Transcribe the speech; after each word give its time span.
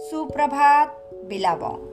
सुप्रभात 0.00 1.10
बिलाबोंग 1.28 1.86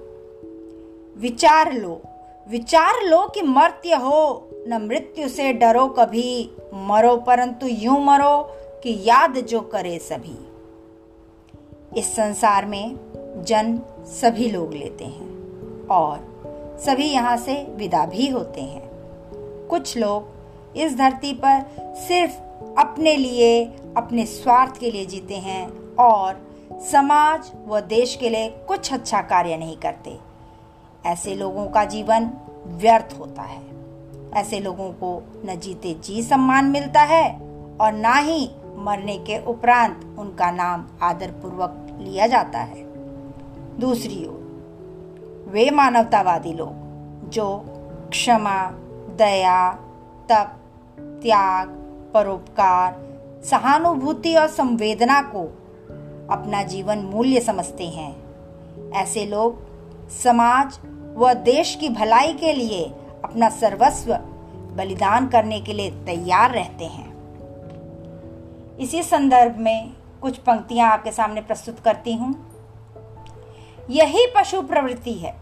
विचार 1.21 1.73
लो। 1.73 2.01
विचार 2.49 3.03
लो 3.03 3.27
कि 3.27 3.41
मर्त्य 3.41 3.95
हो। 3.95 4.49
न 4.67 4.87
मृत्यु 4.89 5.29
से 5.29 5.53
डरो 5.53 5.87
कभी। 5.87 6.51
मरो 6.73 7.17
परंतु 7.17 7.67
यूँ 7.67 8.05
मरो 8.05 8.47
कि 8.83 9.01
याद 9.03 9.37
जो 9.37 9.61
करे 9.61 9.99
सभी। 9.99 10.51
इस 11.99 12.15
संसार 12.15 12.65
में 12.65 12.95
जन्म 13.47 13.79
सभी 14.03 14.49
लोग 14.49 14.73
लेते 14.73 15.05
हैं 15.05 15.47
और 15.87 16.17
सभी 16.85 17.05
यहाँ 17.05 17.37
से 17.37 17.67
विदा 17.69 18.05
भी 18.05 18.29
होते 18.29 18.61
हैं। 18.61 18.89
कुछ 19.67 19.97
लोग 19.97 20.23
इस 20.77 20.97
धरती 20.97 21.33
पर 21.33 21.65
सिर्फ़ 22.07 22.33
अपने 22.79 23.15
लिए, 23.15 23.65
अपने 23.97 24.25
स्वार्थ 24.25 24.77
के 24.77 24.91
लिए 24.91 25.05
जीते 25.05 25.35
हैं 25.35 25.95
और 25.95 26.46
समाज 26.79 27.51
व 27.67 27.79
देश 27.79 28.15
के 28.15 28.29
लिए 28.29 28.49
कुछ 28.49 28.93
अच्छा 28.93 29.21
कार्य 29.21 29.57
नहीं 29.57 29.77
करते। 29.77 30.19
ऐसे 31.05 31.35
लोगों 31.35 31.67
का 31.67 31.85
जीवन 31.85 32.31
व्यर्थ 32.67 33.15
होता 33.19 33.41
है। 33.41 33.61
ऐसे 34.33 34.59
लोगों 34.59 34.91
को 34.91 35.23
न 35.45 35.55
जीते 35.59 35.93
जी 35.93 36.23
सम्मान 36.23 36.65
मिलता 36.65 37.01
है 37.01 37.29
और 37.81 37.91
ना 37.91 38.13
ही 38.13 38.51
मरने 38.75 39.17
के 39.17 39.45
उपरांत 39.45 40.15
उनका 40.19 40.51
नाम 40.51 40.87
आदर 41.01 41.31
पूर्वक 41.31 41.97
लिया 41.99 42.27
जाता 42.27 42.59
है। 42.59 42.83
दूसरी 43.79 44.25
ओर, 44.25 45.45
वे 45.49 45.69
मानवतावादी 45.69 46.53
लोग 46.53 46.71
जो 47.29 47.65
क्षमा, 48.09 48.71
दया, 49.17 49.71
तप, 50.29 50.55
त्याग, 50.99 51.67
परोपकार, 52.13 53.07
सहानुभूति 53.45 54.35
और 54.35 54.47
संवेदना 54.47 55.21
को 55.21 55.66
अपना 56.31 56.63
जीवन 56.63 56.97
मूल्य 56.97 57.39
समझते 57.39 57.87
हैं। 57.87 58.27
ऐसे 58.91 59.25
लोग 59.25 59.67
समाज 60.09 60.79
व 61.17 61.33
देश 61.33 61.75
की 61.75 61.89
भलाई 61.89 62.33
के 62.33 62.53
लिए 62.53 62.85
अपना 63.23 63.49
सर्वस्व 63.49 64.13
बलिदान 64.75 65.27
करने 65.27 65.61
के 65.61 65.73
लिए 65.73 65.91
तैयार 65.91 66.51
रहते 66.51 66.85
हैं। 66.85 67.17
इसी 68.77 69.03
संदर्भ 69.03 69.57
में 69.57 69.93
कुछ 70.21 70.37
पंक्तियाँ 70.37 70.91
आपके 70.91 71.11
सामने 71.11 71.41
प्रस्तुत 71.41 71.79
करती 71.79 72.13
हूँ। 72.13 72.47
यही 73.89 74.27
पशु 74.37 74.61
प्रवृत्ति 74.61 75.13
है। 75.13 75.39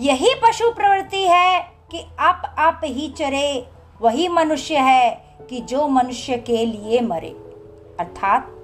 यही 0.00 0.34
पशु 0.34 0.70
प्रवृत्ति 0.70 1.22
है 1.22 1.60
कि 1.90 2.04
आप 2.18 2.54
आप 2.58 2.80
ही 2.84 3.08
चरे, 3.08 3.68
वही 4.00 4.28
मनुष्य 4.28 4.76
है 4.76 5.24
कि 5.50 5.60
जो 5.60 5.88
मनुष्य 5.88 6.36
के 6.36 6.66
लिए 6.66 7.00
मरे। 7.00 7.30
अर्थात 8.00 8.54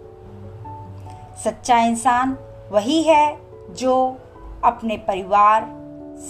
सच्चा 1.37 1.79
इंसान 1.79 2.39
वही 2.71 3.03
है 3.03 3.39
जो 3.71 4.17
अपने 4.65 4.97
परिवार, 4.97 5.63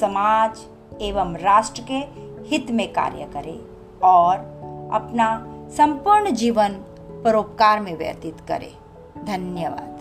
समाज 0.01 0.61
एवं 1.03 1.37
राष्ट्र 1.37 1.83
के 1.91 1.99
हित 2.49 2.71
में 2.71 2.93
कार्य 2.93 3.31
करे 3.33 3.61
और 4.03 4.37
अपना 4.93 5.45
संपूर्ण 5.71 6.31
जीवन 6.31 6.69
परोपकार 7.25 7.81
में 7.81 7.99
व्यतीत 7.99 8.37
करे। 8.49 8.73
धन्यवाद। 9.25 9.94